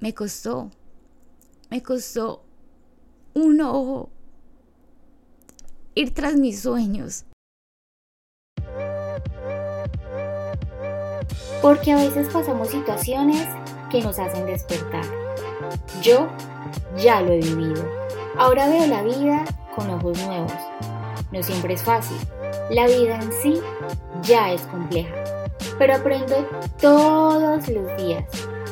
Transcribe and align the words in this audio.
me 0.00 0.14
costó, 0.14 0.70
me 1.70 1.82
costó 1.82 2.42
un 3.34 3.60
ojo 3.60 4.10
ir 5.94 6.12
tras 6.12 6.34
mis 6.34 6.60
sueños. 6.60 7.24
Porque 11.62 11.92
a 11.92 11.96
veces 11.96 12.28
pasamos 12.32 12.68
situaciones 12.68 13.48
que 13.90 14.02
nos 14.02 14.18
hacen 14.18 14.46
despertar. 14.46 15.04
Yo 16.02 16.28
ya 16.96 17.22
lo 17.22 17.32
he 17.32 17.40
vivido. 17.40 17.82
Ahora 18.38 18.68
veo 18.68 18.86
la 18.86 19.02
vida 19.02 19.44
con 19.74 19.90
ojos 19.90 20.18
nuevos. 20.24 20.52
No 21.32 21.42
siempre 21.42 21.74
es 21.74 21.82
fácil. 21.82 22.18
La 22.70 22.86
vida 22.86 23.16
en 23.16 23.32
sí 23.42 23.60
ya 24.22 24.52
es 24.52 24.62
compleja. 24.62 25.14
Pero 25.78 25.96
aprendo 25.96 26.36
todos 26.80 27.68
los 27.68 27.96
días. 27.96 28.24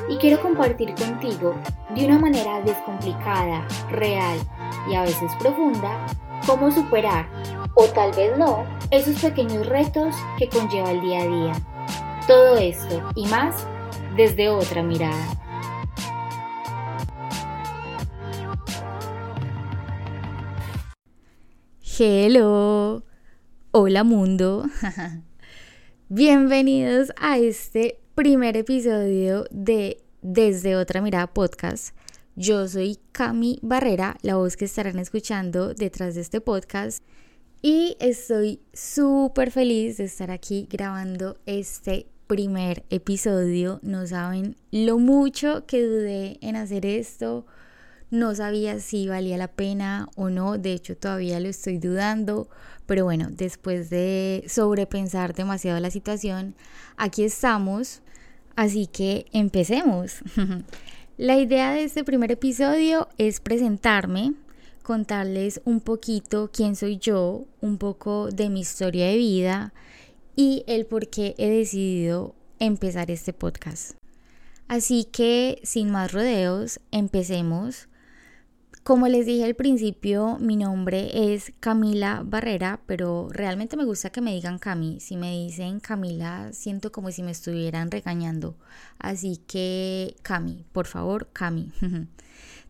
Y 0.07 0.17
quiero 0.19 0.41
compartir 0.43 0.95
contigo 0.95 1.55
de 1.95 2.05
una 2.05 2.19
manera 2.19 2.61
descomplicada, 2.61 3.67
real 3.91 4.39
y 4.91 4.95
a 4.95 5.03
veces 5.03 5.31
profunda 5.39 6.07
cómo 6.47 6.71
superar, 6.71 7.27
o 7.75 7.85
tal 7.87 8.13
vez 8.13 8.37
no, 8.37 8.65
esos 8.91 9.19
pequeños 9.21 9.67
retos 9.67 10.15
que 10.37 10.49
conlleva 10.49 10.91
el 10.91 11.01
día 11.01 11.23
a 11.23 11.27
día. 11.27 11.53
Todo 12.27 12.59
esto 12.59 13.03
y 13.15 13.27
más 13.29 13.67
desde 14.15 14.51
otra 14.51 14.83
mirada. 14.83 15.27
Hello, 21.99 23.05
hola 23.71 24.05
mundo. 24.05 24.67
Bienvenidos 26.09 27.13
a 27.19 27.39
este 27.39 28.04
primer 28.15 28.57
episodio 28.57 29.45
de 29.51 30.01
Desde 30.23 30.77
otra 30.77 31.03
mirada 31.03 31.27
podcast. 31.27 31.97
Yo 32.37 32.69
soy 32.69 32.99
Cami 33.11 33.59
Barrera, 33.61 34.17
la 34.23 34.37
voz 34.37 34.57
que 34.57 34.67
estarán 34.67 35.01
escuchando 35.01 35.75
detrás 35.75 36.15
de 36.15 36.21
este 36.21 36.41
podcast. 36.41 37.03
Y 37.61 37.97
estoy 37.99 38.61
súper 38.73 39.51
feliz 39.51 39.97
de 39.97 40.05
estar 40.05 40.31
aquí 40.31 40.69
grabando 40.71 41.39
este 41.45 42.07
primer 42.29 42.85
episodio. 42.89 43.81
No 43.83 44.07
saben 44.07 44.57
lo 44.71 44.99
mucho 45.01 45.67
que 45.67 45.83
dudé 45.83 46.39
en 46.41 46.55
hacer 46.55 46.87
esto. 46.87 47.47
No 48.11 48.33
sabía 48.37 48.79
si 48.79 49.09
valía 49.09 49.37
la 49.39 49.49
pena 49.49 50.09
o 50.15 50.31
no. 50.31 50.57
De 50.57 50.73
hecho, 50.73 50.97
todavía 50.97 51.41
lo 51.41 51.49
estoy 51.49 51.79
dudando. 51.79 52.49
Pero 52.87 53.05
bueno, 53.05 53.29
después 53.31 53.91
de 53.91 54.45
sobrepensar 54.47 55.35
demasiado 55.35 55.81
la 55.81 55.91
situación, 55.91 56.55
aquí 56.97 57.25
estamos. 57.25 58.03
Así 58.57 58.87
que 58.87 59.27
empecemos. 59.33 60.19
la 61.17 61.39
idea 61.39 61.73
de 61.73 61.85
este 61.85 62.05
primer 62.05 62.31
episodio 62.31 63.09
es 63.19 63.41
presentarme, 63.41 64.35
contarles 64.83 65.61
un 65.65 65.81
poquito 65.81 66.51
quién 66.53 66.77
soy 66.77 66.99
yo, 66.99 67.47
un 67.61 67.79
poco 67.79 68.29
de 68.31 68.51
mi 68.51 68.61
historia 68.61 69.07
de 69.07 69.17
vida 69.17 69.73
y 70.37 70.65
el 70.67 70.87
por 70.87 71.09
qué 71.09 71.35
he 71.39 71.49
decidido 71.49 72.35
empezar 72.59 73.11
este 73.11 73.33
podcast. 73.33 73.93
Así 74.69 75.05
que, 75.05 75.61
sin 75.63 75.91
más 75.91 76.13
rodeos, 76.13 76.81
empecemos. 76.91 77.89
Como 78.85 79.09
les 79.09 79.25
dije 79.25 79.47
al 79.47 79.55
principio, 79.55 80.37
mi 80.41 80.57
nombre 80.57 81.33
es 81.33 81.55
Camila 81.59 82.23
Barrera, 82.23 82.81
pero 82.85 83.29
realmente 83.31 83.79
me 83.79 83.87
gusta 83.87 84.11
que 84.11 84.21
me 84.21 84.35
digan 84.35 84.59
Cami. 84.59 85.01
Si 85.01 85.17
me 85.17 85.31
dicen 85.31 85.81
Camila, 85.81 86.53
siento 86.53 86.93
como 86.93 87.11
si 87.11 87.23
me 87.23 87.31
estuvieran 87.31 87.91
regañando. 87.91 88.59
Así 88.99 89.39
que 89.47 90.17
Cami, 90.21 90.67
por 90.73 90.87
favor, 90.87 91.31
Cami. 91.33 91.73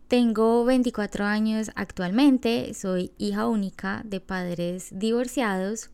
Tengo 0.07 0.63
24 0.63 1.25
años 1.25 1.71
actualmente, 1.75 2.73
soy 2.75 3.11
hija 3.17 3.47
única 3.47 4.01
de 4.05 4.21
padres 4.21 4.91
divorciados 4.93 5.89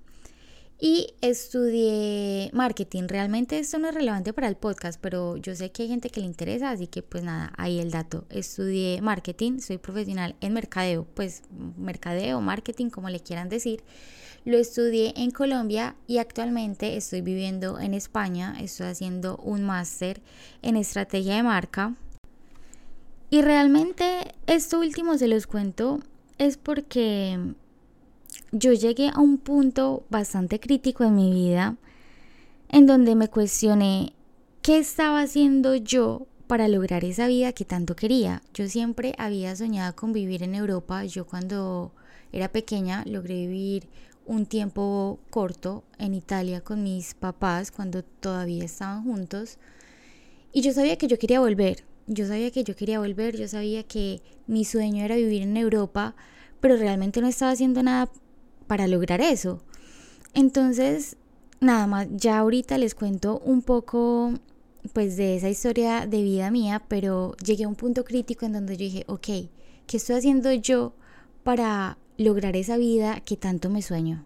y 0.84 1.14
estudié 1.22 2.50
marketing. 2.54 3.04
Realmente 3.08 3.60
esto 3.60 3.78
no 3.78 3.88
es 3.88 3.94
relevante 3.94 4.34
para 4.34 4.48
el 4.48 4.56
podcast, 4.56 5.00
pero 5.00 5.38
yo 5.38 5.56
sé 5.56 5.72
que 5.72 5.84
hay 5.84 5.90
gente 5.90 6.10
que 6.10 6.22
le 6.22 6.26
interesa, 6.26 6.72
así 6.72 6.88
que 6.88 7.04
pues 7.04 7.24
nada, 7.24 7.54
ahí 7.56 7.80
el 7.80 7.92
dato. 7.92 8.26
Estudié 8.32 9.00
marketing, 9.00 9.60
soy 9.60 9.78
profesional 9.78 10.36
en 10.42 10.54
mercadeo, 10.54 11.06
pues 11.14 11.44
mercadeo, 11.78 12.42
marketing, 12.42 12.90
como 12.90 13.10
le 13.10 13.20
quieran 13.20 13.48
decir. 13.48 13.84
Lo 14.44 14.58
estudié 14.58 15.14
en 15.18 15.30
Colombia 15.30 15.96
y 16.08 16.18
actualmente 16.18 16.98
estoy 16.98 17.22
viviendo 17.22 17.80
en 17.80 17.94
España. 17.94 18.56
Estoy 18.60 18.88
haciendo 18.88 19.38
un 19.38 19.64
máster 19.64 20.20
en 20.64 20.78
estrategia 20.78 21.36
de 21.36 21.44
marca. 21.44 21.96
Y 23.30 23.44
realmente 23.44 24.34
esto 24.48 24.80
último 24.80 25.16
se 25.20 25.28
los 25.28 25.46
cuento 25.46 26.00
es 26.40 26.58
porque 26.58 27.54
yo 28.52 28.74
llegué 28.74 29.10
a 29.10 29.20
un 29.20 29.38
punto 29.38 30.04
bastante 30.10 30.60
crítico 30.60 31.04
en 31.04 31.16
mi 31.16 31.32
vida 31.32 31.78
en 32.70 32.86
donde 32.86 33.16
me 33.16 33.28
cuestioné 33.28 34.14
qué 34.62 34.78
estaba 34.78 35.22
haciendo 35.22 35.76
yo 35.76 36.28
para 36.48 36.68
lograr 36.68 37.04
esa 37.06 37.28
vida 37.28 37.54
que 37.54 37.66
tanto 37.66 37.96
quería. 37.96 38.42
Yo 38.54 38.68
siempre 38.68 39.14
había 39.18 39.56
soñado 39.56 39.96
con 39.96 40.14
vivir 40.14 40.44
en 40.44 40.56
Europa. 40.56 41.06
Yo 41.06 41.26
cuando 41.26 41.94
era 42.32 42.50
pequeña 42.50 43.04
logré 43.06 43.48
vivir 43.48 43.88
un 44.26 44.46
tiempo 44.46 45.20
corto 45.30 45.84
en 45.98 46.14
Italia 46.14 46.62
con 46.62 46.84
mis 46.84 47.14
papás 47.14 47.72
cuando 47.72 48.04
todavía 48.04 48.64
estaban 48.64 49.04
juntos. 49.04 49.58
Y 50.54 50.62
yo 50.62 50.74
sabía 50.74 50.98
que 50.98 51.08
yo 51.08 51.18
quería 51.18 51.40
volver. 51.40 51.84
Yo 52.08 52.26
sabía 52.26 52.52
que 52.52 52.64
yo 52.64 52.76
quería 52.76 53.00
volver. 53.00 53.38
Yo 53.38 53.48
sabía 53.48 53.84
que 53.84 54.22
mi 54.48 54.66
sueño 54.66 55.04
era 55.04 55.16
vivir 55.16 55.42
en 55.42 55.58
Europa. 55.58 56.16
Pero 56.62 56.78
realmente 56.78 57.20
no 57.20 57.28
estaba 57.28 57.52
haciendo 57.52 57.84
nada 57.84 58.10
para 58.68 58.88
lograr 58.88 59.20
eso. 59.20 59.62
Entonces, 60.34 61.18
nada 61.60 61.88
más, 61.88 62.08
ya 62.12 62.40
ahorita 62.40 62.78
les 62.78 62.96
cuento 62.96 63.40
un 63.40 63.62
poco 63.62 64.34
pues 64.94 65.16
de 65.18 65.36
esa 65.36 65.50
historia 65.50 66.08
de 66.08 66.24
vida 66.24 66.50
mía, 66.52 66.84
pero 66.88 67.36
llegué 67.44 67.66
a 67.66 67.68
un 67.68 67.76
punto 67.76 68.04
crítico 68.04 68.46
en 68.46 68.54
donde 68.54 68.78
yo 68.78 68.86
dije, 68.86 69.04
ok, 69.08 69.28
¿qué 69.88 69.98
estoy 69.98 70.16
haciendo 70.16 70.52
yo 70.54 70.94
para 71.44 71.98
lograr 72.18 72.56
esa 72.56 72.78
vida 72.78 73.20
que 73.22 73.38
tanto 73.38 73.70
me 73.70 73.82
sueño? 73.82 74.26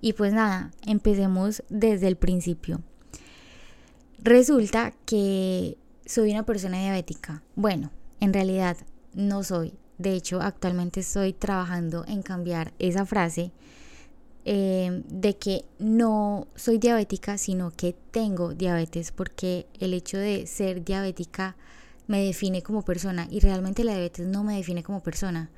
Y 0.00 0.14
pues 0.14 0.32
nada, 0.32 0.72
empecemos 0.86 1.62
desde 1.68 2.08
el 2.08 2.16
principio. 2.16 2.82
Resulta 4.18 4.92
que 5.06 5.78
soy 6.06 6.32
una 6.32 6.44
persona 6.44 6.80
diabética. 6.80 7.42
Bueno, 7.54 7.90
en 8.20 8.32
realidad 8.32 8.76
no 9.14 9.44
soy. 9.44 9.74
De 10.02 10.14
hecho, 10.14 10.40
actualmente 10.42 10.98
estoy 11.00 11.32
trabajando 11.32 12.04
en 12.08 12.22
cambiar 12.22 12.72
esa 12.80 13.06
frase 13.06 13.52
eh, 14.44 15.04
de 15.06 15.36
que 15.36 15.64
no 15.78 16.48
soy 16.56 16.78
diabética, 16.78 17.38
sino 17.38 17.70
que 17.70 17.94
tengo 18.10 18.52
diabetes, 18.52 19.12
porque 19.12 19.66
el 19.78 19.94
hecho 19.94 20.18
de 20.18 20.48
ser 20.48 20.84
diabética 20.84 21.54
me 22.08 22.24
define 22.24 22.62
como 22.62 22.82
persona 22.82 23.28
y 23.30 23.38
realmente 23.38 23.84
la 23.84 23.92
diabetes 23.92 24.26
no 24.26 24.42
me 24.42 24.56
define 24.56 24.82
como 24.82 25.04
persona. 25.04 25.50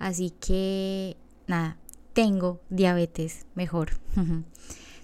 Así 0.00 0.30
que, 0.30 1.16
nada, 1.46 1.76
tengo 2.12 2.60
diabetes, 2.70 3.46
mejor. 3.54 3.90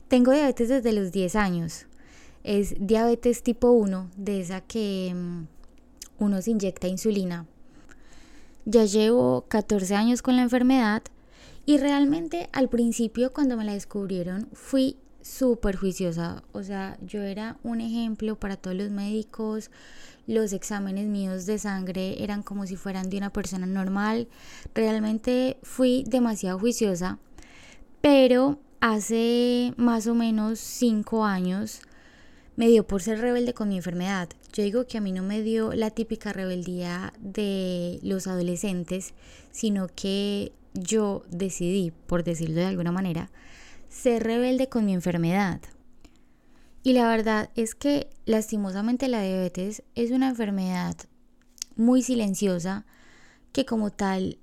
tengo 0.09 0.33
diabetes 0.33 0.71
desde 0.71 0.93
los 0.93 1.13
10 1.13 1.37
años. 1.37 1.87
Es 2.43 2.75
diabetes 2.81 3.45
tipo 3.45 3.71
1, 3.71 4.11
de 4.17 4.41
esa 4.41 4.61
que 4.61 5.13
mm, 5.15 5.45
uno 6.19 6.43
se 6.43 6.51
inyecta 6.51 6.89
insulina. 6.89 7.47
Ya 8.71 8.85
llevo 8.85 9.47
14 9.49 9.95
años 9.95 10.21
con 10.21 10.37
la 10.37 10.43
enfermedad 10.43 11.03
y 11.65 11.79
realmente 11.79 12.51
al 12.53 12.69
principio 12.69 13.33
cuando 13.33 13.57
me 13.57 13.65
la 13.65 13.73
descubrieron 13.73 14.47
fui 14.53 14.99
súper 15.23 15.75
juiciosa. 15.75 16.43
O 16.53 16.63
sea, 16.63 16.99
yo 17.01 17.23
era 17.23 17.57
un 17.63 17.81
ejemplo 17.81 18.39
para 18.39 18.57
todos 18.57 18.77
los 18.77 18.91
médicos. 18.91 19.71
Los 20.27 20.53
exámenes 20.53 21.07
míos 21.07 21.47
de 21.47 21.59
sangre 21.59 22.23
eran 22.23 22.43
como 22.43 22.67
si 22.67 22.77
fueran 22.77 23.09
de 23.09 23.17
una 23.17 23.31
persona 23.31 23.65
normal. 23.65 24.29
Realmente 24.75 25.57
fui 25.63 26.05
demasiado 26.07 26.59
juiciosa. 26.59 27.19
Pero 28.03 28.59
hace 28.81 29.73
más 29.79 30.07
o 30.09 30.15
menos 30.15 30.59
cinco 30.59 31.25
años 31.25 31.81
me 32.57 32.69
dio 32.69 32.87
por 32.87 33.01
ser 33.01 33.19
rebelde 33.19 33.55
con 33.55 33.71
mi 33.71 33.79
enfermedad. 33.79 34.29
Yo 34.53 34.63
digo 34.63 34.87
que 34.87 34.99
a 34.99 35.01
mí 35.01 35.13
no 35.13 35.23
me 35.23 35.43
dio 35.43 35.73
la 35.73 35.91
típica 35.91 36.33
rebeldía 36.33 37.13
de 37.21 38.01
los 38.03 38.27
adolescentes, 38.27 39.15
sino 39.51 39.89
que 39.89 40.53
yo 40.75 41.25
decidí, 41.29 41.93
por 42.07 42.25
decirlo 42.25 42.57
de 42.57 42.67
alguna 42.67 42.93
manera, 42.93 43.31
ser 43.89 44.23
rebelde 44.23 44.69
con 44.69 44.85
mi 44.85 44.95
enfermedad. 44.95 45.61
Y 46.83 46.93
la 46.93 47.09
verdad 47.09 47.51
es 47.55 47.75
que 47.75 48.09
lastimosamente 48.25 49.09
la 49.09 49.23
diabetes 49.23 49.83
es 49.95 50.11
una 50.11 50.29
enfermedad 50.29 50.97
muy 51.77 52.03
silenciosa 52.03 52.87
que 53.53 53.65
como 53.65 53.91
tal, 53.91 54.39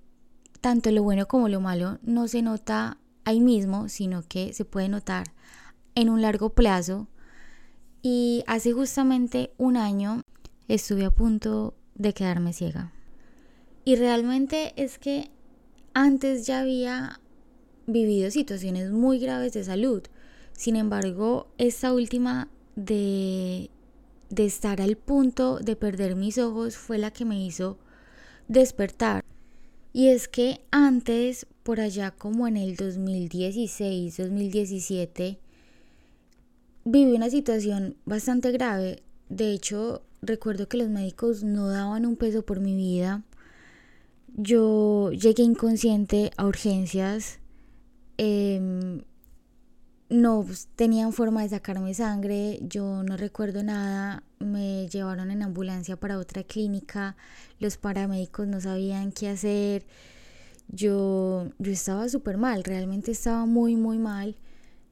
tanto 0.61 0.91
lo 0.91 1.03
bueno 1.03 1.27
como 1.27 1.49
lo 1.49 1.61
malo 1.61 1.99
no 2.01 2.27
se 2.27 2.41
nota 2.41 2.97
ahí 3.23 3.39
mismo, 3.39 3.89
sino 3.89 4.23
que 4.23 4.53
se 4.53 4.65
puede 4.65 4.89
notar 4.89 5.33
en 5.95 6.09
un 6.09 6.21
largo 6.21 6.51
plazo. 6.51 7.07
Y 8.07 8.43
hace 8.45 8.71
justamente 8.71 9.51
un 9.57 9.77
año 9.77 10.21
estuve 10.67 11.05
a 11.05 11.09
punto 11.09 11.73
de 11.95 12.13
quedarme 12.13 12.53
ciega. 12.53 12.93
Y 13.83 13.95
realmente 13.95 14.73
es 14.75 14.99
que 14.99 15.31
antes 15.95 16.45
ya 16.45 16.59
había 16.59 17.19
vivido 17.87 18.29
situaciones 18.29 18.91
muy 18.91 19.17
graves 19.17 19.53
de 19.53 19.63
salud. 19.63 20.03
Sin 20.53 20.75
embargo, 20.75 21.47
esta 21.57 21.93
última 21.93 22.47
de, 22.75 23.71
de 24.29 24.45
estar 24.45 24.81
al 24.81 24.97
punto 24.97 25.57
de 25.57 25.75
perder 25.75 26.15
mis 26.15 26.37
ojos 26.37 26.77
fue 26.77 26.99
la 26.99 27.09
que 27.09 27.25
me 27.25 27.43
hizo 27.43 27.79
despertar. 28.47 29.25
Y 29.93 30.09
es 30.09 30.27
que 30.27 30.61
antes, 30.69 31.47
por 31.63 31.79
allá 31.79 32.11
como 32.11 32.47
en 32.47 32.57
el 32.57 32.75
2016, 32.75 34.17
2017, 34.17 35.39
viví 36.85 37.13
una 37.13 37.29
situación 37.29 37.97
bastante 38.05 38.51
grave. 38.51 39.03
De 39.29 39.51
hecho, 39.51 40.03
recuerdo 40.21 40.67
que 40.67 40.77
los 40.77 40.89
médicos 40.89 41.43
no 41.43 41.67
daban 41.67 42.05
un 42.05 42.15
peso 42.15 42.45
por 42.45 42.59
mi 42.59 42.75
vida. 42.75 43.23
Yo 44.35 45.11
llegué 45.11 45.43
inconsciente 45.43 46.31
a 46.37 46.45
urgencias. 46.45 47.39
Em, 48.17 49.01
no 50.09 50.45
tenían 50.75 51.13
forma 51.13 51.41
de 51.41 51.49
sacarme 51.49 51.93
sangre, 51.93 52.59
yo 52.61 53.03
no 53.03 53.17
recuerdo 53.17 53.63
nada, 53.63 54.23
me 54.39 54.87
llevaron 54.87 55.31
en 55.31 55.41
ambulancia 55.41 55.97
para 55.97 56.19
otra 56.19 56.43
clínica, 56.43 57.17
los 57.59 57.77
paramédicos 57.77 58.47
no 58.47 58.61
sabían 58.61 59.11
qué 59.11 59.29
hacer, 59.29 59.85
yo, 60.67 61.49
yo 61.57 61.71
estaba 61.71 62.07
súper 62.07 62.37
mal, 62.37 62.63
realmente 62.63 63.11
estaba 63.11 63.45
muy, 63.47 63.75
muy 63.75 63.97
mal. 63.97 64.35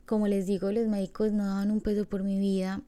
Como 0.06 0.28
les 0.28 0.48
digo, 0.48 0.72
los 0.72 0.88
médicos 0.88 1.32
no 1.32 1.46
daban 1.46 1.72
un 1.72 1.82
peso 1.82 2.06
por 2.06 2.24
mi 2.24 2.38
vida. 2.40 2.82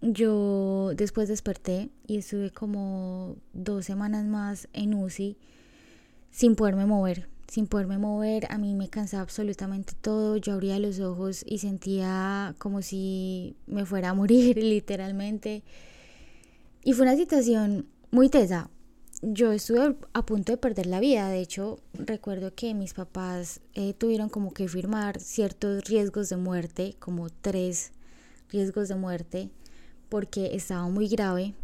Yo 0.00 0.92
después 0.94 1.28
desperté 1.28 1.90
y 2.06 2.18
estuve 2.18 2.50
como 2.50 3.36
dos 3.52 3.84
semanas 3.84 4.24
más 4.26 4.68
en 4.72 4.94
UCI 4.94 5.36
sin 6.30 6.54
poderme 6.54 6.86
mover, 6.86 7.28
sin 7.48 7.66
poderme 7.66 7.98
mover. 7.98 8.46
A 8.52 8.58
mí 8.58 8.74
me 8.74 8.88
cansaba 8.88 9.22
absolutamente 9.22 9.94
todo. 10.00 10.36
Yo 10.36 10.52
abría 10.52 10.78
los 10.78 11.00
ojos 11.00 11.44
y 11.46 11.58
sentía 11.58 12.54
como 12.58 12.82
si 12.82 13.56
me 13.66 13.86
fuera 13.86 14.10
a 14.10 14.14
morir 14.14 14.56
literalmente. 14.62 15.64
Y 16.84 16.92
fue 16.92 17.04
una 17.04 17.16
situación 17.16 17.86
muy 18.10 18.28
tesa, 18.28 18.70
yo 19.22 19.52
estuve 19.52 19.96
a 20.12 20.26
punto 20.26 20.52
de 20.52 20.58
perder 20.58 20.86
la 20.86 21.00
vida. 21.00 21.28
De 21.28 21.40
hecho, 21.40 21.78
recuerdo 21.94 22.54
que 22.54 22.74
mis 22.74 22.94
papás 22.94 23.60
eh, 23.74 23.94
tuvieron 23.94 24.28
como 24.28 24.52
que 24.52 24.68
firmar 24.68 25.20
ciertos 25.20 25.84
riesgos 25.84 26.28
de 26.28 26.36
muerte, 26.36 26.96
como 26.98 27.28
tres 27.30 27.92
riesgos 28.50 28.88
de 28.88 28.94
muerte, 28.94 29.50
porque 30.08 30.54
estaba 30.54 30.88
muy 30.88 31.08
grave. 31.08 31.54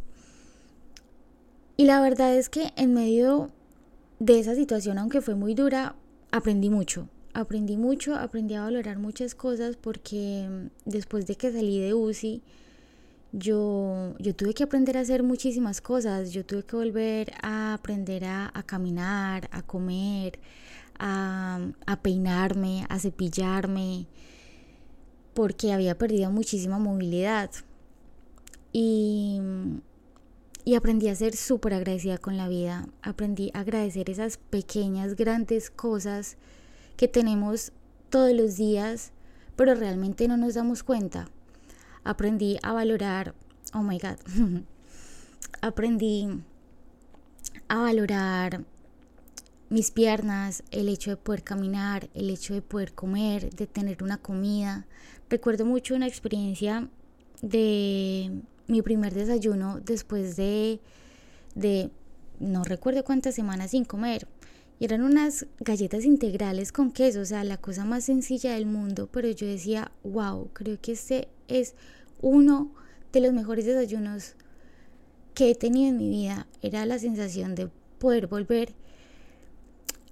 Y 1.77 1.87
la 1.87 2.01
verdad 2.01 2.37
es 2.37 2.49
que 2.49 2.73
en 2.77 2.95
medio 2.95 3.51
de 4.19 4.39
esa 4.39 4.55
situación, 4.55 4.99
aunque 4.99 5.21
fue 5.21 5.35
muy 5.35 5.55
dura, 5.55 5.97
aprendí 6.31 6.71
mucho. 6.71 7.09
Aprendí 7.33 7.77
mucho, 7.77 8.15
aprendí 8.15 8.55
a 8.55 8.63
valorar 8.63 8.99
muchas 8.99 9.35
cosas 9.35 9.77
porque 9.77 10.49
mm, 10.49 10.89
después 10.89 11.27
de 11.27 11.35
que 11.35 11.53
salí 11.53 11.81
de 11.81 11.93
UCI, 11.93 12.43
yo, 13.37 14.15
yo 14.21 14.35
tuve 14.37 14.55
que 14.55 14.63
aprender 14.63 14.97
a 14.97 15.01
hacer 15.01 15.25
muchísimas 15.25 15.81
cosas, 15.81 16.31
yo 16.31 16.47
tuve 16.47 16.63
que 16.63 16.77
volver 16.77 17.33
a 17.43 17.75
aprender 17.75 18.25
a, 18.25 18.53
caminar, 18.65 19.49
a 19.51 19.63
comer, 19.63 20.39
a, 20.99 21.99
peinarme, 22.01 22.87
a 22.89 22.99
cepillarme, 23.01 24.07
porque 25.35 25.73
había 25.73 25.99
perdido 25.99 26.31
muchísima 26.31 26.79
movilidad. 26.79 27.51
Y, 28.73 29.41
y 30.65 30.77
aprendí 30.77 31.09
a 31.09 31.17
ser 31.17 31.35
súper 31.35 31.75
agradecida 31.75 32.19
con 32.19 32.37
la 32.37 32.49
vida, 32.49 32.87
aprendí 33.03 33.51
a 33.53 33.61
agradecer 33.61 34.11
esas 34.11 34.37
pequeñas, 34.37 35.17
grandes 35.17 35.71
cosas 35.71 36.37
que 36.97 37.09
tenemos 37.09 37.73
todos 38.11 38.33
los 38.33 38.57
días, 38.57 39.11
pero 39.57 39.75
realmente 39.75 40.29
no 40.29 40.37
nos 40.37 40.55
damos 40.55 40.85
cuenta 40.85 41.29
aprendí 42.05 42.59
a 42.63 42.73
valorar, 42.73 43.35
oh 43.73 43.83
my 43.83 43.99
god, 43.99 44.19
aprendí 45.63 46.29
a 47.69 47.79
valorar 47.79 48.65
mis 49.71 49.91
piernas, 49.91 50.63
el 50.71 50.89
hecho 50.89 51.11
de 51.11 51.17
poder 51.17 51.43
caminar, 51.43 52.09
el 52.15 52.31
hecho 52.31 52.55
de 52.55 52.63
poder 52.63 52.93
comer, 52.93 53.51
de 53.55 53.67
tener 53.67 54.03
una 54.03 54.19
comida. 54.19 54.87
Recuerdo 55.29 55.65
mucho 55.65 55.95
una 55.95 56.07
experiencia 56.07 56.89
de 57.43 58.31
mi 58.67 58.83
primer 58.83 59.15
desayuno 59.15 59.81
después 59.81 60.37
de, 60.37 60.81
de 61.55 61.91
no 62.39 62.63
recuerdo 62.65 63.05
cuántas 63.05 63.35
semanas 63.35 63.73
sin 63.73 63.85
comer. 63.85 64.29
Y 64.79 64.87
eran 64.87 65.03
unas 65.03 65.47
galletas 65.61 66.05
integrales 66.05 66.73
con 66.73 66.91
queso, 66.91 67.21
o 67.21 67.25
sea, 67.25 67.45
la 67.45 67.59
cosa 67.59 67.85
más 67.85 68.05
sencilla 68.05 68.55
del 68.55 68.67
mundo, 68.67 69.09
pero 69.11 69.31
yo 69.31 69.47
decía, 69.47 69.93
wow, 70.03 70.49
creo 70.53 70.79
que 70.81 70.93
este 70.93 71.29
es 71.49 71.75
uno 72.21 72.73
de 73.13 73.21
los 73.21 73.33
mejores 73.33 73.65
desayunos 73.65 74.35
que 75.35 75.51
he 75.51 75.55
tenido 75.55 75.91
en 75.91 75.99
mi 75.99 76.09
vida. 76.09 76.47
Era 76.63 76.87
la 76.87 76.99
sensación 76.99 77.55
de 77.55 77.69
poder 77.99 78.27
volver 78.27 78.75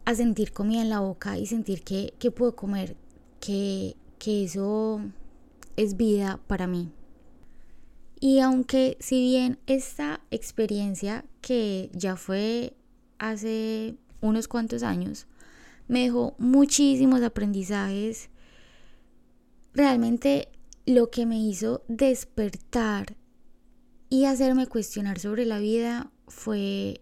a 0.05 0.15
sentir 0.15 0.53
comida 0.53 0.83
en 0.83 0.91
la 0.91 1.01
boca 1.01 1.39
y 1.39 1.47
sentir 1.47 1.83
que, 1.83 2.31
puedo 2.31 2.55
comer, 2.55 2.97
que, 3.41 3.97
que 4.19 4.45
eso 4.45 5.01
es 5.77 5.97
vida 5.97 6.41
para 6.47 6.67
mí. 6.67 6.91
Y 8.21 8.39
aunque 8.39 8.97
si 9.01 9.21
bien 9.21 9.59
esta 9.67 10.21
experiencia 10.31 11.25
que 11.41 11.91
ya 11.93 12.17
fue 12.17 12.75
hace 13.19 13.97
unos 14.23 14.49
cuantos 14.49 14.83
años, 14.83 15.27
me 15.89 16.05
dejó 16.05 16.35
muchísimos 16.39 17.23
aprendizajes, 17.23 18.31
realmente 19.75 20.49
lo 20.87 21.11
que 21.11 21.27
me 21.27 21.39
hizo 21.39 21.83
despertar 21.89 23.17
y 24.09 24.25
hacerme 24.25 24.67
cuestionar 24.67 25.19
sobre 25.19 25.45
la 25.45 25.59
vida 25.59 26.11
fue 26.29 27.01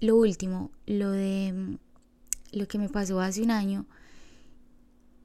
lo 0.00 0.16
último, 0.16 0.70
lo 0.86 1.10
de 1.10 1.52
mm, 1.52 1.78
lo 2.52 2.68
que 2.68 2.78
me 2.78 2.88
pasó 2.88 3.20
hace 3.20 3.42
un 3.42 3.50
año, 3.50 3.86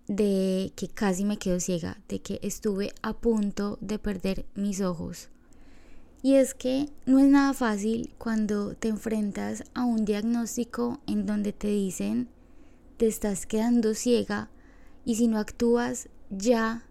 de 0.07 0.71
que 0.75 0.87
casi 0.87 1.25
me 1.25 1.37
quedo 1.37 1.59
ciega, 1.59 1.99
de 2.07 2.21
que 2.21 2.39
estuve 2.41 2.93
a 3.01 3.13
punto 3.13 3.77
de 3.81 3.99
perder 3.99 4.45
mis 4.55 4.81
ojos. 4.81 5.29
Y 6.21 6.35
es 6.35 6.53
que 6.53 6.89
no 7.05 7.19
es 7.19 7.27
nada 7.27 7.53
fácil 7.53 8.13
cuando 8.17 8.73
te 8.73 8.87
enfrentas 8.87 9.63
a 9.73 9.85
un 9.85 10.05
diagnóstico 10.05 10.99
en 11.07 11.25
donde 11.25 11.53
te 11.53 11.67
dicen 11.67 12.29
te 12.97 13.05
estás 13.07 13.45
quedando 13.45 13.93
ciega 13.93 14.49
y 15.05 15.15
si 15.15 15.27
no 15.27 15.37
actúas 15.37 16.09
ya 16.29 16.83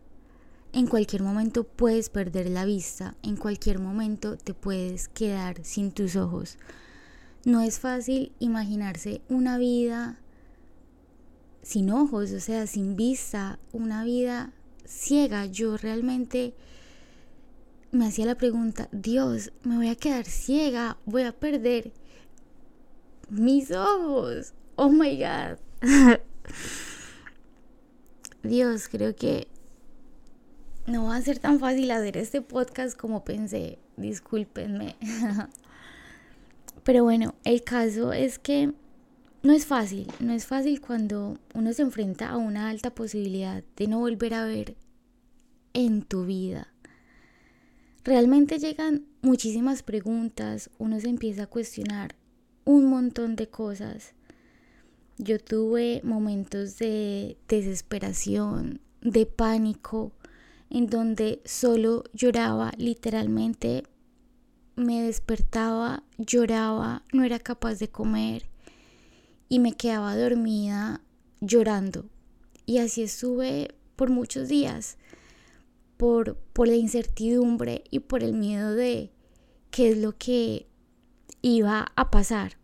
en 0.72 0.86
cualquier 0.86 1.22
momento 1.22 1.64
puedes 1.64 2.10
perder 2.10 2.48
la 2.48 2.64
vista, 2.64 3.16
en 3.22 3.36
cualquier 3.36 3.78
momento 3.78 4.36
te 4.36 4.54
puedes 4.54 5.08
quedar 5.08 5.64
sin 5.64 5.90
tus 5.90 6.16
ojos. 6.16 6.58
No 7.44 7.60
es 7.60 7.78
fácil 7.78 8.32
imaginarse 8.38 9.22
una 9.28 9.58
vida 9.58 10.20
sin 11.62 11.90
ojos, 11.90 12.30
o 12.32 12.40
sea, 12.40 12.66
sin 12.66 12.94
vista, 12.94 13.58
una 13.72 14.04
vida 14.04 14.52
ciega. 14.84 15.46
Yo 15.46 15.76
realmente 15.76 16.54
me 17.92 18.06
hacía 18.06 18.26
la 18.26 18.36
pregunta, 18.36 18.88
Dios, 18.92 19.52
me 19.62 19.76
voy 19.76 19.88
a 19.88 19.96
quedar 19.96 20.24
ciega, 20.24 20.98
voy 21.04 21.22
a 21.22 21.32
perder 21.32 21.92
mis 23.28 23.70
ojos. 23.70 24.54
Oh 24.76 24.90
my 24.90 25.16
God. 25.18 25.58
Dios, 28.42 28.88
creo 28.88 29.14
que 29.16 29.48
no 30.86 31.06
va 31.06 31.16
a 31.16 31.22
ser 31.22 31.38
tan 31.38 31.58
fácil 31.58 31.90
hacer 31.90 32.16
este 32.16 32.42
podcast 32.42 32.96
como 32.96 33.24
pensé, 33.24 33.78
discúlpenme. 33.96 34.96
Pero 36.84 37.02
bueno, 37.02 37.34
el 37.44 37.64
caso 37.64 38.12
es 38.12 38.38
que 38.38 38.72
no 39.42 39.52
es 39.52 39.66
fácil, 39.66 40.06
no 40.20 40.32
es 40.32 40.46
fácil 40.46 40.80
cuando 40.80 41.38
uno 41.54 41.72
se 41.72 41.82
enfrenta 41.82 42.28
a 42.28 42.36
una 42.36 42.68
alta 42.68 42.94
posibilidad 42.94 43.64
de 43.76 43.88
no 43.88 43.98
volver 43.98 44.34
a 44.34 44.44
ver 44.44 44.76
en 45.72 46.02
tu 46.02 46.24
vida. 46.24 46.68
Realmente 48.06 48.60
llegan 48.60 49.04
muchísimas 49.20 49.82
preguntas, 49.82 50.70
uno 50.78 51.00
se 51.00 51.08
empieza 51.08 51.42
a 51.42 51.46
cuestionar 51.48 52.14
un 52.64 52.84
montón 52.88 53.34
de 53.34 53.48
cosas. 53.48 54.14
Yo 55.18 55.40
tuve 55.40 56.02
momentos 56.04 56.78
de 56.78 57.36
desesperación, 57.48 58.80
de 59.00 59.26
pánico, 59.26 60.12
en 60.70 60.86
donde 60.86 61.42
solo 61.44 62.04
lloraba, 62.12 62.70
literalmente 62.78 63.82
me 64.76 65.02
despertaba, 65.02 66.04
lloraba, 66.16 67.02
no 67.12 67.24
era 67.24 67.40
capaz 67.40 67.80
de 67.80 67.88
comer 67.88 68.44
y 69.48 69.58
me 69.58 69.72
quedaba 69.72 70.16
dormida 70.16 71.00
llorando. 71.40 72.04
Y 72.66 72.78
así 72.78 73.02
estuve 73.02 73.74
por 73.96 74.10
muchos 74.10 74.46
días, 74.46 74.96
por, 75.96 76.36
por 76.52 76.68
la 76.68 76.76
incertidumbre 76.76 77.84
y 77.90 78.00
por 78.00 78.22
el 78.22 78.32
miedo 78.32 78.74
de 78.74 79.12
qué 79.70 79.90
es 79.90 79.98
lo 79.98 80.16
que 80.16 80.66
iba 81.42 81.86
a 81.96 82.10
pasar, 82.10 82.58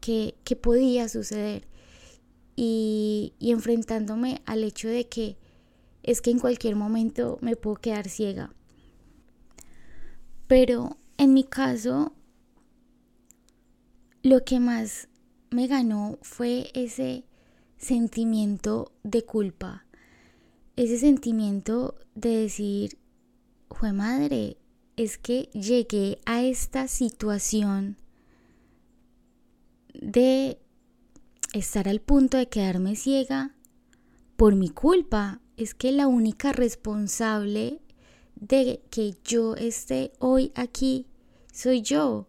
que, 0.00 0.36
que 0.44 0.56
podía 0.56 1.08
suceder. 1.08 1.66
Y, 2.60 3.34
y 3.38 3.52
enfrentándome 3.52 4.42
al 4.44 4.64
hecho 4.64 4.88
de 4.88 5.08
que 5.08 5.36
es 6.02 6.20
que 6.20 6.30
en 6.30 6.40
cualquier 6.40 6.74
momento 6.74 7.38
me 7.40 7.54
puedo 7.54 7.76
quedar 7.76 8.08
ciega. 8.08 8.52
Pero 10.48 10.96
en 11.18 11.34
mi 11.34 11.44
caso, 11.44 12.14
lo 14.22 14.44
que 14.44 14.58
más 14.58 15.08
me 15.50 15.66
ganó 15.66 16.18
fue 16.22 16.70
ese 16.74 17.24
sentimiento 17.76 18.92
de 19.02 19.24
culpa, 19.24 19.86
ese 20.78 20.96
sentimiento 20.96 21.96
de 22.14 22.42
decir, 22.42 22.98
jue 23.66 23.92
madre, 23.92 24.58
es 24.96 25.18
que 25.18 25.50
llegué 25.52 26.20
a 26.24 26.44
esta 26.44 26.86
situación 26.86 27.96
de 29.92 30.60
estar 31.52 31.88
al 31.88 32.00
punto 32.00 32.36
de 32.36 32.48
quedarme 32.48 32.94
ciega 32.94 33.56
por 34.36 34.54
mi 34.54 34.68
culpa. 34.68 35.40
Es 35.56 35.74
que 35.74 35.90
la 35.90 36.06
única 36.06 36.52
responsable 36.52 37.80
de 38.36 38.80
que 38.88 39.16
yo 39.24 39.56
esté 39.56 40.12
hoy 40.20 40.52
aquí 40.54 41.06
soy 41.52 41.82
yo. 41.82 42.28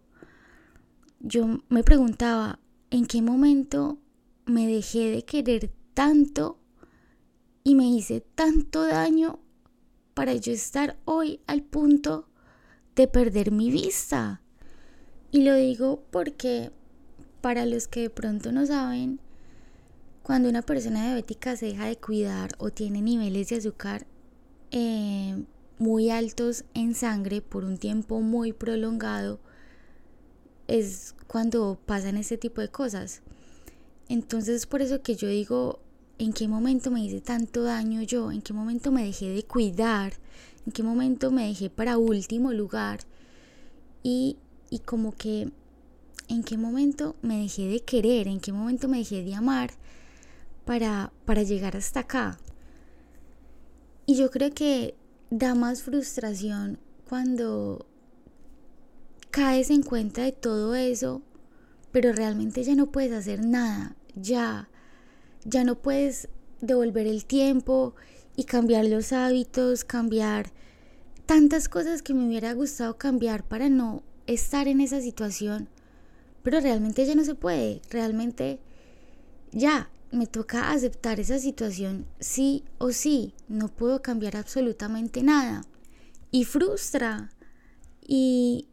Yo 1.20 1.60
me 1.68 1.84
preguntaba, 1.84 2.58
¿en 2.90 3.06
qué 3.06 3.22
momento 3.22 3.98
me 4.44 4.66
dejé 4.66 5.12
de 5.12 5.22
querer 5.22 5.70
tanto 5.94 6.59
y 7.64 7.74
me 7.74 7.86
hice 7.86 8.20
tanto 8.20 8.86
daño 8.86 9.40
para 10.14 10.34
yo 10.34 10.52
estar 10.52 10.98
hoy 11.04 11.40
al 11.46 11.62
punto 11.62 12.28
de 12.96 13.08
perder 13.08 13.52
mi 13.52 13.70
vista? 13.70 14.42
Y 15.30 15.42
lo 15.42 15.54
digo 15.54 16.02
porque 16.10 16.72
para 17.40 17.66
los 17.66 17.88
que 17.88 18.02
de 18.02 18.10
pronto 18.10 18.52
no 18.52 18.66
saben, 18.66 19.20
cuando 20.22 20.48
una 20.48 20.62
persona 20.62 21.04
diabética 21.04 21.56
se 21.56 21.66
deja 21.66 21.86
de 21.86 21.96
cuidar 21.96 22.50
o 22.58 22.70
tiene 22.70 23.02
niveles 23.02 23.48
de 23.48 23.56
azúcar 23.56 24.06
eh, 24.70 25.42
muy 25.78 26.10
altos 26.10 26.64
en 26.74 26.94
sangre 26.94 27.40
por 27.40 27.64
un 27.64 27.78
tiempo 27.78 28.20
muy 28.20 28.52
prolongado, 28.52 29.40
es 30.68 31.14
cuando 31.26 31.80
pasan 31.86 32.16
ese 32.16 32.36
tipo 32.36 32.60
de 32.60 32.68
cosas. 32.68 33.22
Entonces 34.08 34.56
es 34.56 34.66
por 34.66 34.82
eso 34.82 35.02
que 35.02 35.16
yo 35.16 35.28
digo, 35.28 35.80
¿en 36.20 36.34
qué 36.34 36.48
momento 36.48 36.90
me 36.90 37.02
hice 37.02 37.22
tanto 37.22 37.62
daño 37.62 38.02
yo? 38.02 38.30
¿En 38.30 38.42
qué 38.42 38.52
momento 38.52 38.92
me 38.92 39.04
dejé 39.04 39.30
de 39.30 39.42
cuidar? 39.42 40.12
¿En 40.66 40.72
qué 40.72 40.82
momento 40.82 41.30
me 41.30 41.46
dejé 41.46 41.70
para 41.70 41.96
último 41.96 42.52
lugar? 42.52 43.00
Y, 44.02 44.36
y 44.68 44.80
como 44.80 45.12
que, 45.12 45.50
¿en 46.28 46.44
qué 46.44 46.58
momento 46.58 47.16
me 47.22 47.40
dejé 47.40 47.68
de 47.68 47.80
querer? 47.80 48.28
¿En 48.28 48.38
qué 48.38 48.52
momento 48.52 48.86
me 48.86 48.98
dejé 48.98 49.24
de 49.24 49.34
amar 49.34 49.70
para, 50.66 51.10
para 51.24 51.42
llegar 51.42 51.74
hasta 51.74 52.00
acá? 52.00 52.38
Y 54.04 54.16
yo 54.16 54.30
creo 54.30 54.52
que 54.52 54.94
da 55.30 55.54
más 55.54 55.82
frustración 55.82 56.78
cuando 57.08 57.86
caes 59.30 59.70
en 59.70 59.82
cuenta 59.82 60.22
de 60.22 60.32
todo 60.32 60.74
eso, 60.74 61.22
pero 61.92 62.12
realmente 62.12 62.62
ya 62.62 62.74
no 62.74 62.90
puedes 62.92 63.12
hacer 63.12 63.42
nada, 63.42 63.96
ya, 64.14 64.68
ya 65.44 65.64
no 65.64 65.76
puedes 65.76 66.28
devolver 66.60 67.06
el 67.06 67.24
tiempo 67.24 67.94
y 68.36 68.44
cambiar 68.44 68.84
los 68.86 69.12
hábitos, 69.12 69.84
cambiar 69.84 70.52
tantas 71.26 71.68
cosas 71.68 72.02
que 72.02 72.14
me 72.14 72.26
hubiera 72.26 72.52
gustado 72.54 72.98
cambiar 72.98 73.44
para 73.44 73.68
no 73.68 74.02
estar 74.26 74.68
en 74.68 74.80
esa 74.80 75.00
situación, 75.00 75.68
pero 76.42 76.60
realmente 76.60 77.06
ya 77.06 77.14
no 77.14 77.24
se 77.24 77.34
puede, 77.34 77.82
realmente 77.90 78.60
ya 79.52 79.90
me 80.12 80.26
toca 80.26 80.72
aceptar 80.72 81.20
esa 81.20 81.38
situación 81.38 82.06
sí 82.18 82.64
o 82.78 82.92
sí, 82.92 83.34
no 83.48 83.68
puedo 83.68 84.02
cambiar 84.02 84.36
absolutamente 84.36 85.22
nada. 85.22 85.62
Y 86.32 86.44
frustra 86.44 87.30
y 88.00 88.68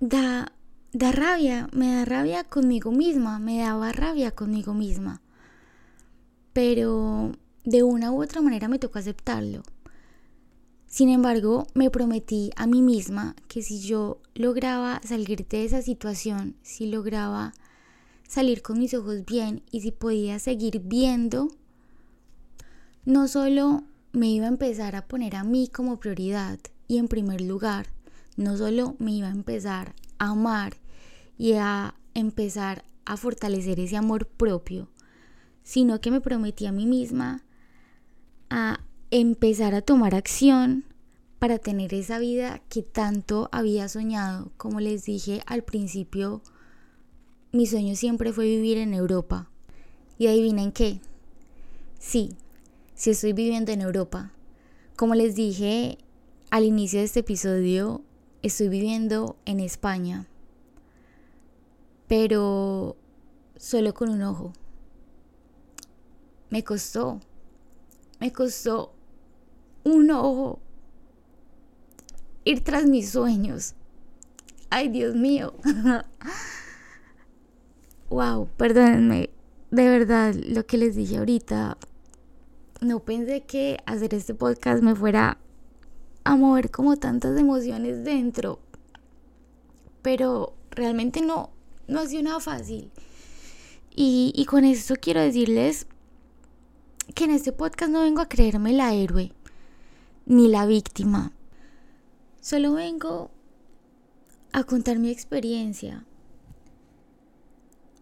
da, 0.00 0.52
da 0.92 1.12
rabia, 1.12 1.68
me 1.72 1.94
da 1.94 2.04
rabia 2.04 2.44
conmigo 2.44 2.90
misma, 2.90 3.38
me 3.38 3.58
daba 3.58 3.92
rabia 3.92 4.30
conmigo 4.30 4.74
misma. 4.74 5.22
Pero 6.54 7.32
de 7.64 7.82
una 7.82 8.10
u 8.10 8.22
otra 8.22 8.40
manera 8.40 8.68
me 8.68 8.78
tocó 8.78 8.98
aceptarlo. 8.98 9.62
Sin 10.86 11.08
embargo, 11.08 11.66
me 11.74 11.90
prometí 11.90 12.50
a 12.56 12.66
mí 12.66 12.80
misma 12.80 13.34
que 13.48 13.62
si 13.62 13.80
yo 13.80 14.22
lograba 14.34 15.00
salir 15.04 15.46
de 15.46 15.64
esa 15.64 15.82
situación, 15.82 16.54
si 16.62 16.86
lograba 16.86 17.52
salir 18.28 18.62
con 18.62 18.78
mis 18.78 18.94
ojos 18.94 19.24
bien 19.24 19.62
y 19.72 19.80
si 19.80 19.90
podía 19.90 20.38
seguir 20.38 20.80
viendo, 20.84 21.48
no 23.04 23.26
solo 23.26 23.82
me 24.12 24.28
iba 24.28 24.46
a 24.46 24.50
empezar 24.50 24.94
a 24.94 25.08
poner 25.08 25.34
a 25.34 25.42
mí 25.42 25.68
como 25.68 25.98
prioridad 25.98 26.60
y 26.86 26.98
en 26.98 27.08
primer 27.08 27.40
lugar, 27.40 27.88
no 28.36 28.56
solo 28.56 28.94
me 29.00 29.12
iba 29.12 29.26
a 29.26 29.32
empezar 29.32 29.94
a 30.18 30.30
amar 30.30 30.76
y 31.36 31.54
a 31.54 31.96
empezar 32.14 32.84
a 33.04 33.16
fortalecer 33.16 33.80
ese 33.80 33.96
amor 33.96 34.26
propio, 34.26 34.88
sino 35.64 36.00
que 36.00 36.12
me 36.12 36.20
prometí 36.20 36.66
a 36.66 36.72
mí 36.72 36.86
misma 36.86 37.42
a 38.50 38.80
empezar 39.10 39.74
a 39.74 39.82
tomar 39.82 40.14
acción 40.14 40.84
para 41.40 41.58
tener 41.58 41.92
esa 41.92 42.18
vida 42.18 42.62
que 42.68 42.82
tanto 42.82 43.48
había 43.50 43.88
soñado. 43.88 44.52
Como 44.56 44.80
les 44.80 45.04
dije 45.04 45.42
al 45.46 45.64
principio, 45.64 46.42
mi 47.50 47.66
sueño 47.66 47.96
siempre 47.96 48.32
fue 48.32 48.46
vivir 48.46 48.78
en 48.78 48.94
Europa. 48.94 49.50
Y 50.16 50.28
adivinen 50.28 50.70
qué. 50.70 51.00
Sí, 51.98 52.36
sí 52.94 53.10
estoy 53.10 53.32
viviendo 53.32 53.72
en 53.72 53.80
Europa. 53.80 54.32
Como 54.96 55.14
les 55.14 55.34
dije 55.34 55.98
al 56.50 56.64
inicio 56.64 57.00
de 57.00 57.06
este 57.06 57.20
episodio, 57.20 58.02
estoy 58.42 58.68
viviendo 58.68 59.36
en 59.44 59.60
España. 59.60 60.26
Pero 62.06 62.96
solo 63.56 63.92
con 63.94 64.10
un 64.10 64.22
ojo. 64.22 64.52
Me 66.50 66.62
costó. 66.64 67.20
Me 68.20 68.32
costó 68.32 68.94
un 69.84 70.10
ojo 70.10 70.60
ir 72.44 72.62
tras 72.62 72.86
mis 72.86 73.10
sueños. 73.10 73.74
Ay, 74.70 74.88
Dios 74.88 75.14
mío. 75.14 75.54
wow, 78.10 78.48
perdónenme, 78.56 79.30
de 79.70 79.88
verdad, 79.88 80.34
lo 80.34 80.66
que 80.66 80.78
les 80.78 80.96
dije 80.96 81.18
ahorita, 81.18 81.78
no 82.80 83.00
pensé 83.00 83.42
que 83.42 83.78
hacer 83.86 84.14
este 84.14 84.34
podcast 84.34 84.82
me 84.82 84.94
fuera 84.94 85.38
a 86.24 86.36
mover 86.36 86.70
como 86.70 86.96
tantas 86.96 87.38
emociones 87.38 88.04
dentro, 88.04 88.60
pero 90.02 90.54
realmente 90.70 91.22
no, 91.22 91.50
no 91.86 92.00
ha 92.00 92.06
sido 92.06 92.22
nada 92.22 92.40
fácil. 92.40 92.90
Y, 93.96 94.32
y 94.34 94.44
con 94.46 94.64
esto 94.64 94.94
quiero 95.00 95.20
decirles 95.20 95.86
que 97.12 97.24
en 97.24 97.30
este 97.30 97.52
podcast 97.52 97.92
no 97.92 98.00
vengo 98.00 98.20
a 98.20 98.28
creerme 98.28 98.72
la 98.72 98.94
héroe 98.94 99.32
ni 100.26 100.48
la 100.48 100.66
víctima. 100.66 101.32
Solo 102.40 102.72
vengo 102.72 103.30
a 104.52 104.64
contar 104.64 104.98
mi 104.98 105.10
experiencia, 105.10 106.06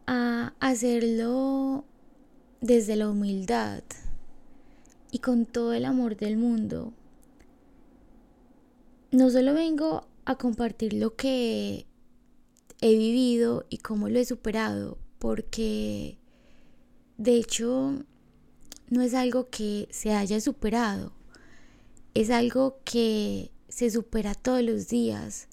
a 0.06 0.52
hacerlo 0.60 1.84
desde 2.60 2.96
la 2.96 3.08
humildad 3.08 3.82
y 5.10 5.18
con 5.18 5.46
todo 5.46 5.72
el 5.72 5.84
amor 5.84 6.16
del 6.16 6.36
mundo. 6.36 6.92
No 9.10 9.30
solo 9.30 9.52
vengo 9.52 10.06
a 10.24 10.36
compartir 10.36 10.92
lo 10.94 11.14
que 11.16 11.86
he 12.80 12.96
vivido 12.96 13.66
y 13.68 13.78
cómo 13.78 14.08
lo 14.08 14.18
he 14.18 14.24
superado, 14.24 14.98
porque 15.18 16.18
de 17.18 17.36
hecho 17.36 18.04
no 18.92 19.00
es 19.00 19.14
algo 19.14 19.48
que 19.48 19.88
se 19.90 20.12
haya 20.12 20.38
superado, 20.38 21.14
es 22.12 22.28
algo 22.28 22.76
que 22.84 23.50
se 23.70 23.90
supera 23.90 24.34
todos 24.34 24.62
los 24.62 24.88
días, 24.88 25.48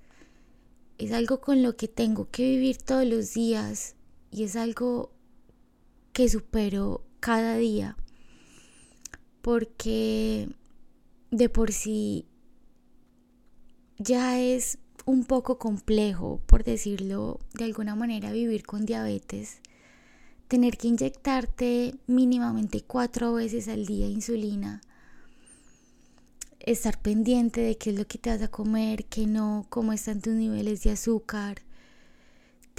es 0.98 1.13
algo 1.13 1.39
con 1.39 1.63
lo 1.63 1.77
que 1.77 1.88
tengo 1.88 2.29
que 2.29 2.43
vivir 2.43 2.79
todos 2.79 3.05
los 3.05 3.34
días 3.34 3.96
y 4.29 4.43
es 4.43 4.58
algo 4.58 5.13
que 6.12 6.27
supero 6.27 7.05
cada 7.22 7.55
día. 7.55 7.96
Porque 9.41 10.50
de 11.31 11.48
por 11.48 11.72
sí 11.72 12.25
ya 14.00 14.38
es 14.38 14.79
un 15.05 15.24
poco 15.24 15.60
complejo, 15.60 16.41
por 16.46 16.65
decirlo 16.65 17.39
de 17.53 17.63
alguna 17.63 17.96
manera, 17.96 18.34
vivir 18.34 18.65
con 18.65 18.86
diabetes. 18.86 19.62
Tener 20.49 20.77
que 20.77 20.89
inyectarte 20.89 21.95
mínimamente 22.07 22.81
cuatro 22.81 23.33
veces 23.33 23.69
al 23.69 23.85
día 23.85 24.07
insulina. 24.07 24.81
Estar 26.59 26.99
pendiente 27.01 27.61
de 27.61 27.77
qué 27.77 27.91
es 27.91 27.97
lo 27.97 28.05
que 28.05 28.17
te 28.17 28.29
vas 28.29 28.41
a 28.41 28.49
comer, 28.49 29.05
qué 29.05 29.25
no, 29.25 29.65
cómo 29.69 29.93
están 29.93 30.19
tus 30.19 30.33
niveles 30.33 30.83
de 30.83 30.91
azúcar 30.91 31.61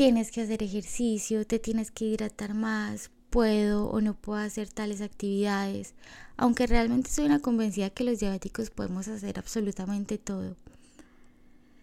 tienes 0.00 0.30
que 0.30 0.40
hacer 0.40 0.62
ejercicio, 0.62 1.46
te 1.46 1.58
tienes 1.58 1.90
que 1.90 2.06
hidratar 2.06 2.54
más, 2.54 3.10
puedo 3.28 3.86
o 3.90 4.00
no 4.00 4.14
puedo 4.14 4.38
hacer 4.40 4.66
tales 4.66 5.02
actividades, 5.02 5.92
aunque 6.38 6.66
realmente 6.66 7.10
soy 7.10 7.26
una 7.26 7.40
convencida 7.40 7.90
que 7.90 8.04
los 8.04 8.18
diabéticos 8.18 8.70
podemos 8.70 9.08
hacer 9.08 9.38
absolutamente 9.38 10.16
todo. 10.16 10.56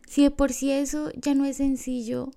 Si 0.08 0.24
de 0.24 0.32
por 0.32 0.52
sí 0.52 0.72
eso 0.72 1.12
ya 1.12 1.36
no 1.36 1.46
es 1.46 1.58
sencillo, 1.58 2.32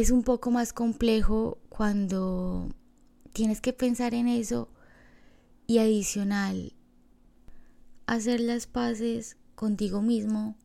es 0.00 0.12
un 0.12 0.22
poco 0.22 0.52
más 0.52 0.72
complejo 0.72 1.58
cuando 1.68 2.68
tienes 3.32 3.60
que 3.60 3.72
pensar 3.72 4.14
en 4.14 4.28
eso 4.28 4.68
y 5.66 5.78
adicional, 5.78 6.72
hacer 8.06 8.38
las 8.38 8.68
paces 8.68 9.36
contigo 9.56 10.00
mismo 10.00 10.56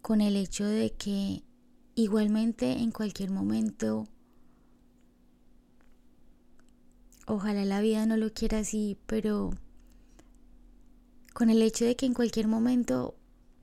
con 0.00 0.20
el 0.20 0.34
hecho 0.34 0.66
de 0.66 0.92
que 0.92 1.44
igualmente 1.94 2.72
en 2.72 2.90
cualquier 2.90 3.30
momento 3.30 4.08
Ojalá 7.28 7.64
la 7.64 7.80
vida 7.80 8.04
no 8.04 8.16
lo 8.16 8.34
quiera 8.34 8.58
así, 8.58 8.98
pero 9.06 9.50
con 11.32 11.50
el 11.50 11.62
hecho 11.62 11.84
de 11.84 11.94
que 11.94 12.04
en 12.04 12.14
cualquier 12.14 12.48
momento 12.48 13.14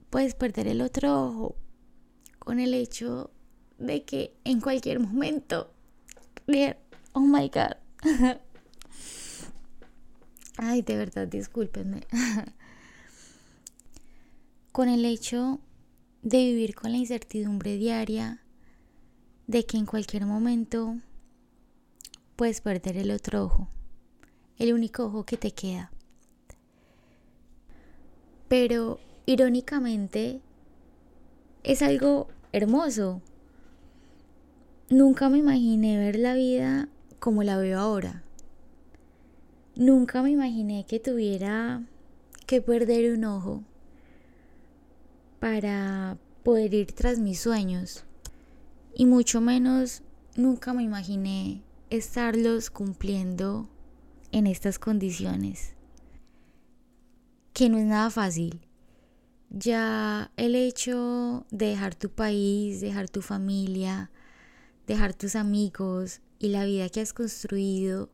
puedes 0.09 0.33
perder 0.33 0.67
el 0.69 0.81
otro 0.81 1.25
ojo, 1.25 1.55
con 2.39 2.61
el 2.61 2.73
hecho 2.73 3.31
de 3.79 4.03
que 4.03 4.33
en 4.43 4.61
cualquier 4.61 4.99
momento, 4.99 5.71
oh 7.13 7.21
my 7.21 7.49
god, 7.49 7.77
ay, 10.57 10.81
de 10.81 10.97
verdad, 10.97 11.27
discúlpenme, 11.27 12.05
con 14.71 14.89
el 14.89 15.05
hecho 15.05 15.59
de 16.21 16.37
vivir 16.39 16.75
con 16.75 16.91
la 16.91 16.97
incertidumbre 16.97 17.77
diaria 17.77 18.41
de 19.47 19.65
que 19.65 19.77
en 19.77 19.85
cualquier 19.85 20.25
momento 20.25 20.97
puedes 22.35 22.61
perder 22.61 22.97
el 22.97 23.11
otro 23.11 23.45
ojo, 23.45 23.69
el 24.57 24.73
único 24.73 25.05
ojo 25.05 25.25
que 25.25 25.37
te 25.37 25.51
queda. 25.51 25.91
Pero 28.47 28.99
irónicamente 29.25 30.41
es 31.63 31.81
algo 31.81 32.27
hermoso. 32.51 33.21
Nunca 34.91 35.29
me 35.29 35.37
imaginé 35.37 35.99
ver 35.99 36.17
la 36.17 36.33
vida 36.33 36.89
como 37.19 37.43
la 37.43 37.57
veo 37.57 37.79
ahora. 37.79 38.23
Nunca 39.75 40.23
me 40.23 40.31
imaginé 40.31 40.87
que 40.87 40.99
tuviera 40.99 41.83
que 42.47 42.59
perder 42.59 43.13
un 43.13 43.23
ojo 43.23 43.63
para 45.39 46.17
poder 46.43 46.73
ir 46.73 46.91
tras 46.93 47.19
mis 47.19 47.39
sueños. 47.39 48.03
Y 48.95 49.05
mucho 49.05 49.41
menos 49.41 50.01
nunca 50.35 50.73
me 50.73 50.81
imaginé 50.81 51.61
estarlos 51.91 52.71
cumpliendo 52.71 53.69
en 54.31 54.47
estas 54.47 54.79
condiciones, 54.79 55.75
que 57.53 57.69
no 57.69 57.77
es 57.77 57.85
nada 57.85 58.09
fácil. 58.09 58.59
Ya 59.51 60.31
el 60.35 60.55
hecho 60.55 61.45
de 61.51 61.67
dejar 61.67 61.93
tu 61.93 62.09
país, 62.09 62.81
dejar 62.81 63.07
tu 63.07 63.21
familia, 63.21 64.09
dejar 64.89 65.13
tus 65.13 65.35
amigos 65.35 66.19
y 66.39 66.49
la 66.49 66.65
vida 66.65 66.89
que 66.89 66.99
has 66.99 67.13
construido 67.13 68.09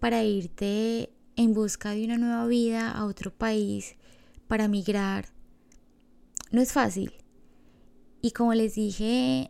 para 0.00 0.24
irte 0.24 1.12
en 1.36 1.54
busca 1.54 1.90
de 1.92 2.04
una 2.04 2.18
nueva 2.18 2.44
vida 2.48 2.90
a 2.90 3.06
otro 3.06 3.32
país, 3.32 3.94
para 4.48 4.66
migrar, 4.66 5.26
no 6.50 6.60
es 6.60 6.72
fácil. 6.72 7.12
Y 8.20 8.32
como 8.32 8.52
les 8.54 8.74
dije, 8.74 9.46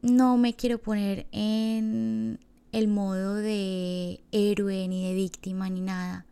no 0.00 0.38
me 0.38 0.54
quiero 0.54 0.78
poner 0.78 1.26
en 1.30 2.40
el 2.72 2.88
modo 2.88 3.34
de 3.34 4.24
héroe 4.32 4.88
ni 4.88 5.06
de 5.06 5.14
víctima 5.14 5.68
ni 5.68 5.82
nada. 5.82 6.24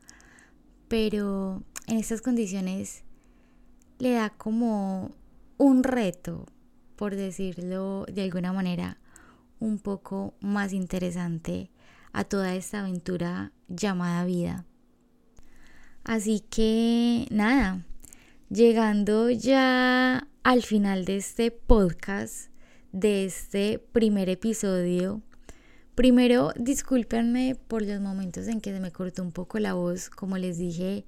Pero 0.89 1.63
en 1.87 1.99
estas 1.99 2.23
condiciones 2.23 3.05
le 3.99 4.13
da 4.13 4.31
como 4.31 5.11
un 5.59 5.83
reto, 5.83 6.47
por 6.97 7.15
decirlo 7.15 8.07
de 8.11 8.23
alguna 8.23 8.55
manera, 8.55 9.00
un 9.61 9.79
poco 9.79 10.35
más 10.41 10.73
interesante 10.73 11.71
a 12.13 12.25
toda 12.25 12.55
esta 12.57 12.81
aventura 12.81 13.53
llamada 13.69 14.25
vida. 14.25 14.65
Así 16.03 16.41
que 16.41 17.29
nada, 17.31 17.87
llegando 18.49 19.31
ya 19.31 20.27
al 20.43 20.63
final 20.63 21.05
de 21.05 21.19
este 21.19 21.51
podcast, 21.53 22.51
de 22.91 23.25
este 23.25 23.79
primer 23.79 24.29
episodio, 24.29 25.23
Primero, 26.01 26.53
discúlpenme 26.57 27.57
por 27.69 27.83
los 27.83 28.01
momentos 28.01 28.49
en 28.49 28.63
que 28.63 28.73
se 28.73 28.81
me 28.81 28.91
cortó 28.91 29.23
un 29.23 29.33
poco 29.33 29.59
la 29.59 29.75
voz. 29.75 30.09
Como 30.09 30.39
les 30.39 30.57
dije, 30.57 31.05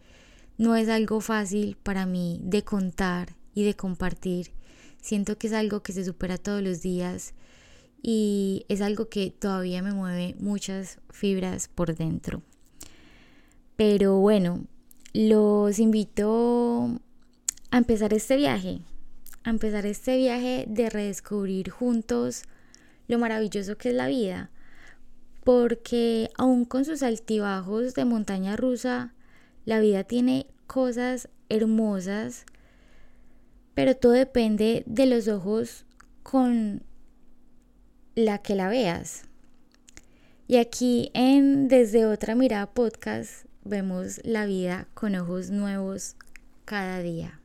no 0.59 0.77
es 0.77 0.91
algo 0.91 1.23
fácil 1.23 1.79
para 1.83 2.05
mí 2.05 2.43
de 2.45 2.63
contar 2.63 3.35
y 3.55 3.65
de 3.65 3.75
compartir. 3.75 4.49
Siento 5.01 5.39
que 5.39 5.47
es 5.47 5.55
algo 5.55 5.83
que 5.83 5.95
se 5.95 6.05
supera 6.05 6.37
todos 6.37 6.61
los 6.61 6.83
días 6.83 7.33
y 8.03 8.67
es 8.69 8.81
algo 8.81 9.09
que 9.09 9.31
todavía 9.31 9.83
me 9.83 9.93
mueve 9.93 10.35
muchas 10.39 10.99
fibras 11.11 11.69
por 11.69 11.95
dentro. 11.95 12.43
Pero 13.77 14.19
bueno, 14.19 14.65
los 15.15 15.79
invito 15.79 17.01
a 17.71 17.79
empezar 17.79 18.13
este 18.13 18.37
viaje, 18.37 18.81
a 19.45 19.51
empezar 19.51 19.87
este 19.87 20.17
viaje 20.17 20.65
de 20.69 20.91
redescubrir 20.91 21.71
juntos 21.71 22.43
lo 23.09 23.19
maravilloso 23.19 23.77
que 23.77 23.91
es 23.91 23.95
la 23.95 24.09
vida 24.09 24.51
porque 25.45 26.31
aún 26.37 26.65
con 26.65 26.85
sus 26.85 27.03
altibajos 27.03 27.95
de 27.95 28.05
montaña 28.05 28.57
rusa, 28.57 29.13
la 29.65 29.81
vida 29.81 30.05
tiene 30.05 30.47
cosas 30.67 31.29
hermosas, 31.49 32.45
pero 33.75 33.97
todo 33.97 34.13
depende 34.13 34.85
de 34.87 35.07
los 35.07 35.29
ojos 35.29 35.85
con 36.23 36.83
la 38.15 38.39
que 38.39 38.55
la 38.55 38.69
veas. 38.69 39.25
Y 40.49 40.57
aquí 40.57 41.11
en 41.15 41.69
Desde 41.69 42.07
otra 42.07 42.35
mirada 42.35 42.67
podcast 42.67 43.47
vemos 43.65 44.21
la 44.25 44.47
vida 44.47 44.89
con 44.95 45.15
ojos 45.15 45.51
nuevos 45.51 46.17
cada 46.65 47.01
día. 47.01 47.41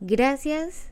Gracias 0.00 0.90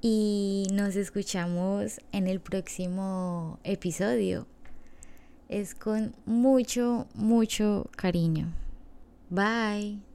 y 0.00 0.66
nos 0.72 0.96
escuchamos 0.96 2.00
en 2.12 2.26
el 2.26 2.40
próximo 2.40 3.58
episodio 3.64 4.46
es 5.48 5.74
con 5.74 6.14
mucho, 6.26 7.06
mucho 7.14 7.90
cariño. 7.96 8.52
Bye. 9.30 10.13